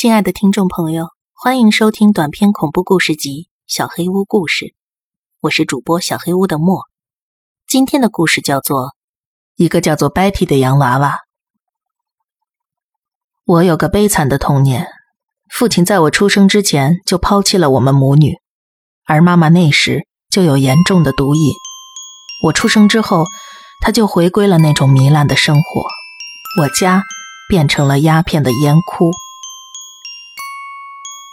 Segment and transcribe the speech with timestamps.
[0.00, 3.30] 亲爱的听众朋友，欢迎收听短篇恐怖故事集
[3.66, 4.64] 《小黑屋故事》，
[5.42, 6.84] 我是主播小黑屋的莫。
[7.66, 8.78] 今天的故事叫做
[9.56, 11.16] 《一个叫做 Betty 的洋娃娃》。
[13.44, 14.86] 我有个悲惨的童年，
[15.50, 18.36] 父亲在我出生之前就抛弃了我们母女，
[19.04, 21.52] 而妈妈那时就有严重的毒瘾。
[22.44, 23.26] 我出生之后，
[23.82, 25.84] 他就回归了那种糜烂的生活，
[26.62, 27.04] 我家
[27.50, 29.10] 变成了鸦片的烟窟。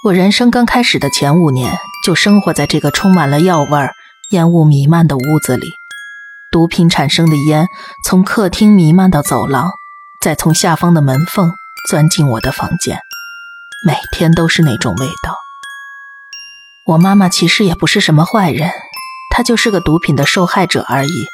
[0.07, 3.93] 我人生刚开始的前五年，就生活在这个充满了药味儿、
[4.29, 5.73] 烟雾弥漫的屋子里。
[6.49, 7.67] 毒品产生的烟
[8.05, 9.69] 从客厅弥漫到走廊，
[10.21, 11.51] 再从下方的门缝
[11.89, 13.01] 钻进我的房间，
[13.85, 15.35] 每天都是那种味道。
[16.85, 18.71] 我妈妈其实也不是什么坏人，
[19.29, 21.27] 她就是个毒品的受害者而已。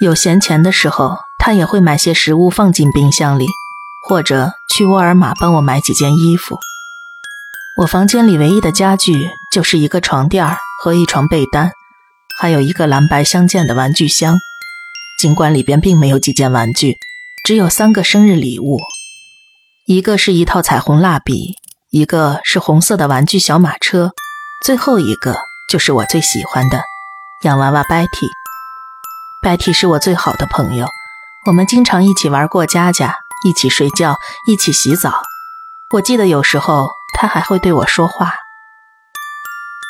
[0.00, 3.46] 有闲钱的时候，她也会买些食物放进冰箱里，
[4.08, 6.58] 或者去沃尔玛帮我买几件衣服。
[7.78, 10.44] 我房间里唯一的家具就是一个床垫
[10.82, 11.70] 和一床被单，
[12.36, 14.36] 还有一个蓝白相间的玩具箱。
[15.20, 16.96] 尽管里边并没有几件玩具，
[17.44, 18.80] 只有三个生日礼物：
[19.86, 21.54] 一个是一套彩虹蜡笔，
[21.90, 24.10] 一个是红色的玩具小马车，
[24.64, 25.36] 最后一个
[25.70, 26.82] 就是我最喜欢的
[27.44, 28.28] 洋娃娃 Betty。
[29.40, 30.88] Betty 是我最好的朋友，
[31.46, 33.14] 我们经常一起玩过家家，
[33.46, 34.16] 一起睡觉，
[34.48, 35.22] 一起洗澡。
[35.94, 36.97] 我记得有时候。
[37.20, 38.32] 他还会对我说话。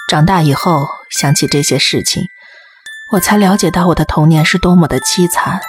[0.09, 2.23] 长大以后想起这些事情，
[3.13, 5.61] 我才了解到我的童年是多么的凄惨，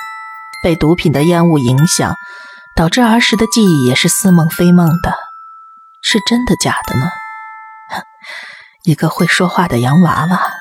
[0.63, 2.15] 被毒品的烟雾影响，
[2.77, 5.13] 导致儿时的记忆也是似梦非梦的。
[6.01, 7.11] 是真的假的呢？
[8.87, 10.53] 一个会说话的洋娃娃。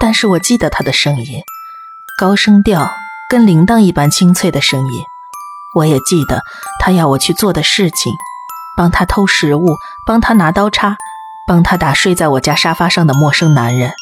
[0.00, 1.40] 但是我记得他的声音，
[2.18, 2.90] 高声调，
[3.30, 5.04] 跟铃铛一般清脆的声音。
[5.76, 6.42] 我也记得
[6.80, 8.12] 他要我去做的事情。
[8.76, 10.96] 帮他偷食物，帮他拿刀叉，
[11.46, 13.92] 帮他打睡在我家沙发上的陌生男人，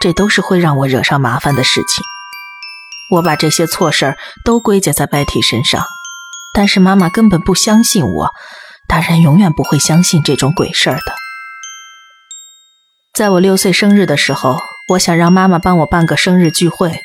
[0.00, 2.04] 这都是会让我惹上麻烦的事情。
[3.10, 5.84] 我把这些错事儿都归结在 Betty 身上，
[6.52, 8.30] 但是妈妈根本不相信我。
[8.88, 11.14] 大人永远不会相信这种鬼事儿的。
[13.12, 14.58] 在我六岁生日的时候，
[14.90, 17.00] 我想让妈妈帮我办个生日聚会，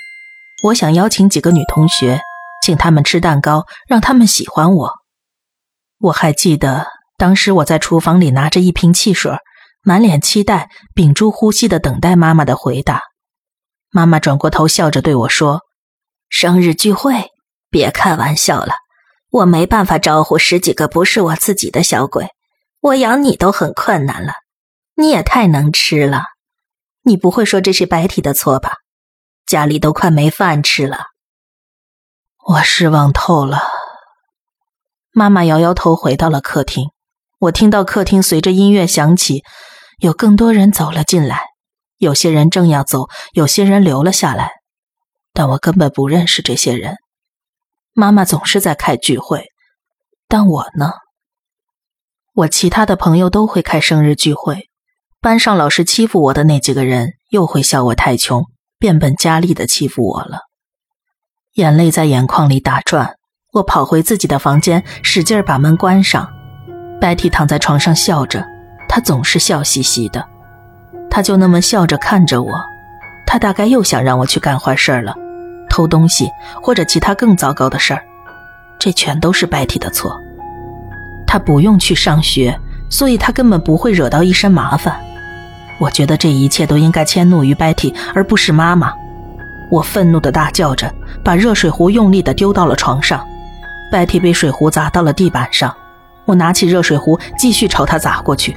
[0.64, 2.22] 我想邀请几个女同学，
[2.64, 5.01] 请她们吃蛋糕，让她们喜欢我。
[6.02, 9.38] 我还记得，当时我在厨房里拿着一瓶汽水，
[9.84, 13.04] 满脸期待，屏住呼吸的等待妈妈的回答。
[13.92, 15.62] 妈妈转过头，笑着对我说
[16.28, 17.30] ：“生日聚会，
[17.70, 18.74] 别开玩笑了，
[19.30, 22.30] 我没办法招呼十几个不是我自己的小鬼，
[22.80, 24.34] 我养你都很困难了，
[24.96, 26.24] 你也太能吃了，
[27.04, 28.78] 你不会说这是白体的错吧？
[29.46, 31.06] 家里都快没饭吃了。”
[32.48, 33.62] 我失望透了。
[35.14, 36.90] 妈妈摇摇头，回到了客厅。
[37.40, 39.44] 我听到客厅随着音乐响起，
[40.00, 41.42] 有更多人走了进来。
[41.98, 44.52] 有些人正要走，有些人留了下来，
[45.34, 46.96] 但我根本不认识这些人。
[47.94, 49.48] 妈妈总是在开聚会，
[50.28, 50.94] 但我呢？
[52.34, 54.70] 我其他的朋友都会开生日聚会，
[55.20, 58.46] 班上老是欺负我的那几个人又会笑我太穷，
[58.80, 60.40] 变本加厉的欺负我了。
[61.56, 63.16] 眼泪在眼眶里打转。
[63.54, 66.26] 我跑回自己的房间，使劲把门关上。
[67.02, 68.42] Betty 躺在床上笑着，
[68.88, 70.26] 她总是笑嘻嘻的。
[71.10, 72.50] 她就那么笑着看着我，
[73.28, 75.14] 她大概又想让我去干坏事了，
[75.70, 76.30] 偷东西
[76.64, 78.02] 或者其他更糟糕的事儿。
[78.80, 80.18] 这全都是 Betty 的错。
[81.28, 82.58] 她不用去上学，
[82.90, 84.98] 所以她根本不会惹到一身麻烦。
[85.78, 88.94] 我觉得这一切都应该迁怒于 Betty，而不是妈妈。
[89.70, 90.90] 我愤怒地大叫着，
[91.22, 93.22] 把热水壶用力地丢到了床上。
[93.92, 95.76] 白提被水壶砸到了地板上，
[96.24, 98.56] 我拿起热水壶继续朝他砸过去。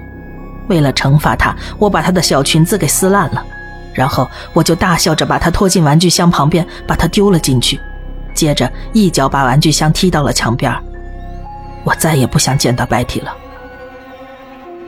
[0.68, 3.44] 为了惩罚他，我把他的小裙子给撕烂了，
[3.92, 7.78] 然后我就大笑着把他拖进玩具箱旁边，把他丢了进去，
[8.32, 10.72] 接着一脚把玩具箱踢到了墙边。
[11.82, 13.34] 我再也不想见到白提了。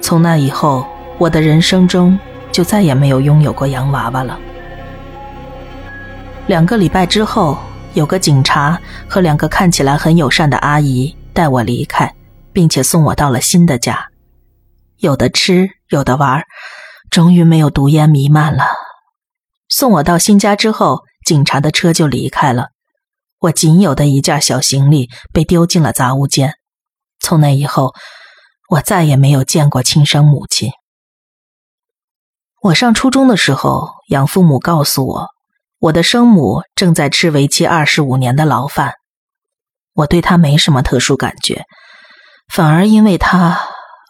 [0.01, 0.87] 从那以后，
[1.19, 2.17] 我的人生中
[2.53, 4.39] 就再也没有拥有过洋娃娃了。
[6.47, 7.59] 两个礼拜之后。
[7.97, 8.79] 有个警察
[9.09, 12.15] 和两个看起来很友善的阿姨带我离开，
[12.53, 14.11] 并且送我到了新的家，
[14.99, 16.45] 有的吃，有的玩，
[17.09, 18.67] 终于没有毒烟弥漫了。
[19.71, 22.67] 送我到新家之后，警察的车就离开了，
[23.39, 26.57] 我仅有的一件小行李被丢进了杂物间。
[27.19, 27.95] 从那以后，
[28.69, 30.71] 我再也没有见过亲生母亲。
[32.61, 35.36] 我上初中的时候，养父母告诉我。
[35.79, 38.95] 我的生母正在吃为期二十五年的牢饭，
[39.93, 41.65] 我对她没什么特殊感觉，
[42.49, 43.61] 反而因为她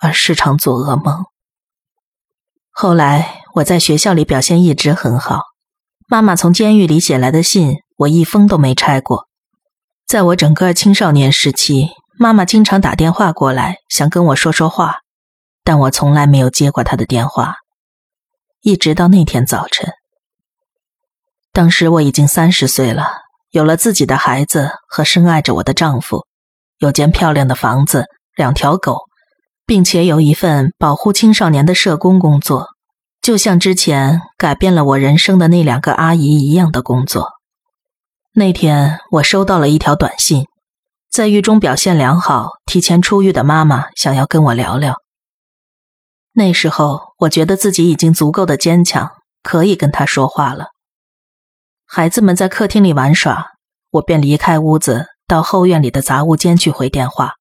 [0.00, 1.24] 而时常做噩梦。
[2.70, 5.40] 后来我在学校里表现一直很好，
[6.08, 9.26] 妈妈从监狱里写来的信，我一封都没拆过。
[10.06, 14.98] 在我整个青少年时期，妈妈经常打电话过来，想跟我说说话，
[15.64, 17.56] 但我从来没有接过她的电话。
[18.60, 19.92] 一直到那天早晨，
[21.56, 23.06] 当时我已经三十岁了，
[23.50, 26.26] 有了自己的孩子和深爱着我的丈夫，
[26.80, 28.04] 有间漂亮的房子，
[28.36, 28.98] 两条狗，
[29.64, 32.66] 并且有一份保护青少年的社工工作，
[33.22, 37.30] 就像之前改变了我人生的那两个阿姨一样的工作。
[38.34, 40.44] 那天我收到了一条短信，
[41.10, 44.96] 在狱中表现良好、提前出狱的妈妈想要跟我聊聊。
[46.34, 49.10] 那时候我觉得自己已经足够的坚强，
[49.42, 50.66] 可以跟她说话了。
[51.88, 53.46] 孩子们在客厅里玩耍，
[53.90, 57.34] 我便离开屋子，到后院里的杂物间去回电话。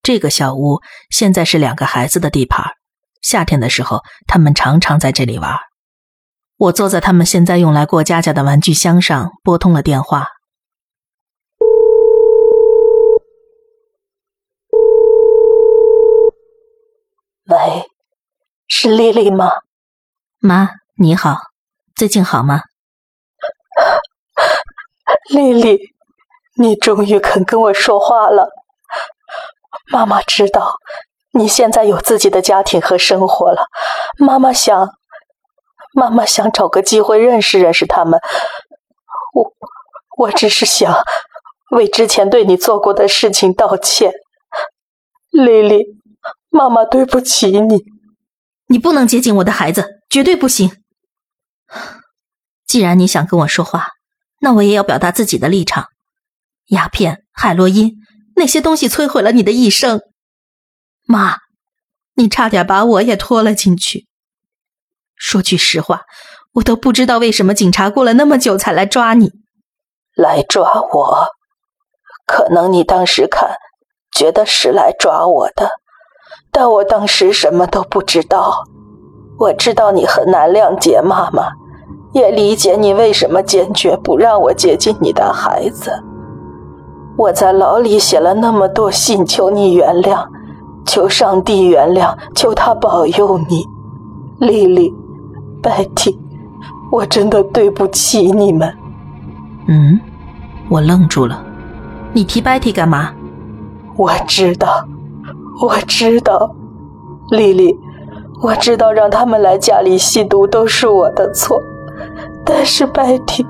[0.00, 0.80] 这个小屋
[1.10, 2.64] 现在是两个孩子的地盘，
[3.20, 5.58] 夏天的时候他们常常在这里玩。
[6.56, 10.28] 我坐在他们现在用来过家家的玩具箱上，拨通了电话。
[17.46, 17.90] 喂，
[18.68, 19.50] 是丽丽吗？
[20.38, 21.38] 妈，你好，
[21.96, 22.62] 最近好吗？
[25.30, 25.78] 丽丽，
[26.56, 28.48] 你终于肯跟我说话了。
[29.90, 30.74] 妈妈知道
[31.32, 33.66] 你现在有自己的家庭和生活了，
[34.18, 34.90] 妈妈想。
[35.96, 38.18] 妈妈想找个机会认识认识他们，
[39.32, 39.52] 我
[40.16, 40.92] 我只是想
[41.70, 44.12] 为之前对你做过的事情道歉，
[45.30, 45.84] 丽丽，
[46.50, 47.84] 妈妈对不起你。
[48.66, 50.82] 你不能接近我的孩子，绝对不行。
[52.66, 53.90] 既然你想跟我说话，
[54.44, 55.86] 那我也要表达自己的立场。
[56.66, 57.94] 鸦片、海洛因
[58.36, 60.02] 那些东西摧毁了你的一生，
[61.06, 61.38] 妈，
[62.14, 64.06] 你差点把我也拖了进去。
[65.16, 66.02] 说句实话，
[66.56, 69.32] 我都不知道为什么警察过了那么久才来抓你。
[70.14, 71.28] 来抓我？
[72.26, 73.56] 可能你当时看
[74.14, 75.70] 觉得是来抓我的，
[76.52, 78.64] 但我当时什么都不知道。
[79.38, 81.48] 我知道你很难谅解妈妈，
[82.14, 85.90] 也理解你为什么坚决不让我接近你的孩子。
[87.16, 90.24] 我在牢里写了那么多信，求你原谅，
[90.86, 93.66] 求上帝原谅，求他保佑你，
[94.38, 94.94] 丽丽。
[95.60, 96.18] 白提，
[96.92, 98.70] 我真的对不起你们。
[99.66, 99.98] 嗯，
[100.68, 101.42] 我愣住了。
[102.12, 103.10] 你提白提干嘛？
[103.96, 104.86] 我知道，
[105.62, 106.54] 我知道，
[107.30, 107.74] 丽丽，
[108.42, 111.62] 我知道让他们来家里吸毒都是我的错。
[112.44, 113.46] 但是白婷，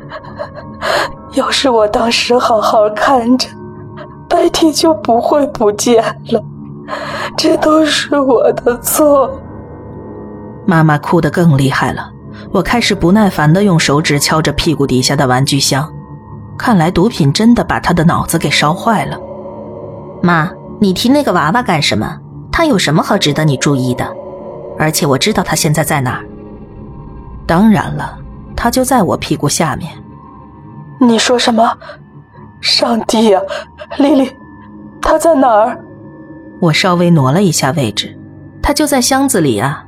[1.32, 3.48] 要是我当时好好看着，
[4.28, 6.42] 白提就不会不见了。
[7.36, 9.30] 这都是我的错。
[10.66, 12.10] 妈妈哭得更厉害了，
[12.52, 15.90] 我开始不耐烦的用手指敲着屁股底下的玩具箱，
[16.58, 19.18] 看来毒品真的把她的脑子给烧坏了。
[20.22, 20.50] 妈，
[20.80, 22.18] 你提那个娃娃干什么？
[22.52, 24.06] 他有什么好值得你注意的？
[24.78, 26.24] 而且我知道他现在在哪儿。
[27.46, 28.18] 当然了，
[28.56, 29.90] 他就在我屁股下面。
[31.00, 31.76] 你说什么？
[32.60, 33.40] 上帝呀，
[33.98, 34.30] 丽丽，
[35.00, 35.78] 他在哪儿？
[36.60, 38.18] 我稍微挪了一下位置，
[38.62, 39.84] 他就在箱子里啊。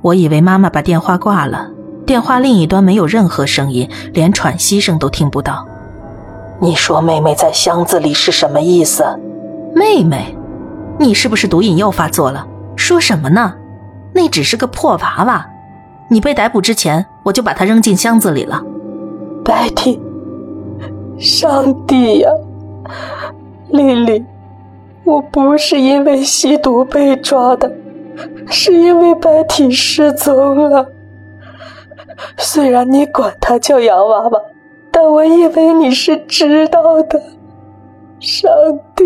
[0.00, 1.68] 我以为妈妈把电话挂了，
[2.06, 5.66] 电话另一端没有任何声音，连喘息声都听不到。
[6.60, 9.04] 你说妹妹在箱子里是什么意思？
[9.74, 10.38] 妹妹，
[11.00, 12.46] 你是不是毒瘾又发作了？
[12.76, 13.54] 说什么呢？
[14.14, 15.44] 那只是个破娃娃，
[16.08, 18.62] 你被逮捕之前我就把它扔进箱子里了。
[19.44, 20.00] 白蒂，
[21.18, 22.30] 上帝呀，
[23.70, 24.24] 丽丽，
[25.04, 27.70] 我不是因为吸毒被抓的。
[28.48, 30.86] 是因为白体失踪了。
[32.38, 34.40] 虽然你管他叫洋娃娃，
[34.90, 37.20] 但我以为你是知道的。
[38.20, 38.50] 上
[38.94, 39.04] 帝，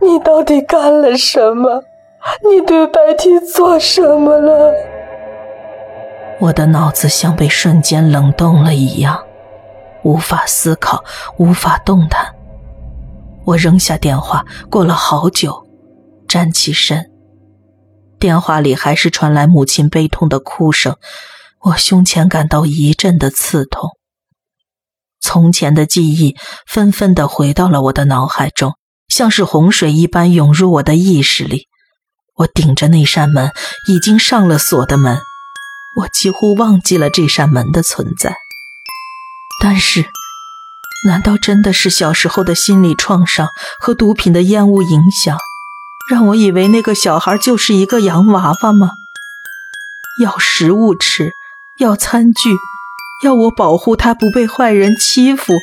[0.00, 1.82] 你到底干了什么？
[2.48, 4.72] 你对白体做什么了？
[6.38, 9.24] 我的脑子像被瞬间冷冻了一样，
[10.02, 11.02] 无法思考，
[11.38, 12.34] 无法动弹。
[13.44, 15.66] 我扔下电话，过了好久，
[16.28, 17.10] 站起身。
[18.18, 20.96] 电话里还是传来母亲悲痛的哭声，
[21.60, 23.90] 我胸前感到一阵的刺痛。
[25.20, 28.74] 从前的记忆纷纷的回到了我的脑海中，
[29.08, 31.68] 像是洪水一般涌入我的意识里。
[32.36, 33.50] 我顶着那扇门，
[33.88, 35.18] 已经上了锁的门，
[35.96, 38.36] 我几乎忘记了这扇门的存在。
[39.60, 40.06] 但是，
[41.06, 43.48] 难道真的是小时候的心理创伤
[43.80, 45.38] 和毒品的烟雾影响，
[46.10, 48.92] 让我以为那个小孩就是一个洋娃娃吗？
[50.20, 51.32] 要食物吃，
[51.78, 52.56] 要餐具，
[53.24, 55.54] 要我保护他不被坏人欺负。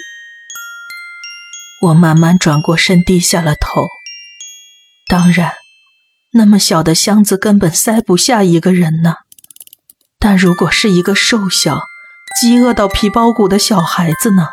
[1.81, 3.87] 我慢慢转过身，低下了头。
[5.07, 5.53] 当然，
[6.31, 9.15] 那么小的箱子根本塞不下一个人呢。
[10.23, 11.81] 但如果是一个瘦小、
[12.39, 14.47] 饥饿到皮包骨的小孩子呢？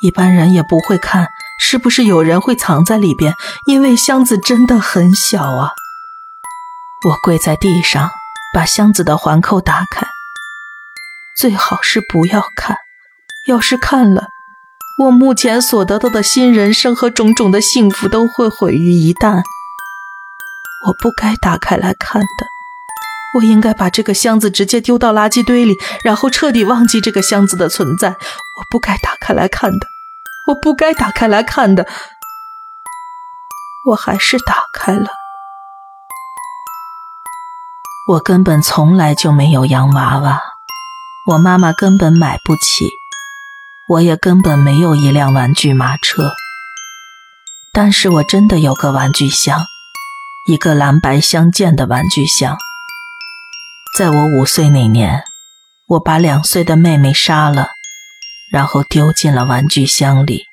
[0.00, 1.28] 一般人也不会看，
[1.60, 3.34] 是不是有人会藏在里边？
[3.66, 5.72] 因为箱子真的很小啊。
[7.06, 8.08] 我跪在地上，
[8.54, 10.06] 把箱子的环扣打开。
[11.36, 12.78] 最好是不要看，
[13.46, 14.28] 要是看了，
[15.04, 19.42] 我目前所得到的新人生和种种的幸福都会毁于一旦。
[20.86, 22.46] 我不该打开来看的，
[23.34, 28.08] 我应该把这个箱子直接丢到垃圾堆里，然后彻底忘记这个箱子的存在。
[28.08, 29.86] 我不该打开来看的，
[30.48, 31.86] 我不该打开来看的，
[33.90, 35.10] 我还是打开了。
[38.08, 40.40] 我根本从来就没有洋娃娃，
[41.26, 42.88] 我妈妈根本买不起，
[43.88, 46.32] 我也根本没有一辆玩具马车。
[47.74, 49.60] 但是我真的有个玩具箱，
[50.46, 52.56] 一个蓝白相间的玩具箱。
[53.98, 55.24] 在我五岁那年，
[55.88, 57.66] 我把两岁的妹妹杀了。
[58.52, 60.44] 然后丢进了玩具箱里。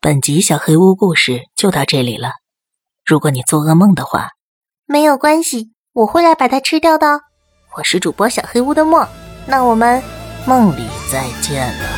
[0.00, 2.34] 本集小黑屋故事就到这里了。
[3.04, 4.28] 如果你做噩梦的话，
[4.86, 7.22] 没有关系，我会来把它吃掉的。
[7.76, 9.04] 我是主播小黑屋的墨，
[9.46, 10.00] 那我们
[10.46, 11.97] 梦里再见了。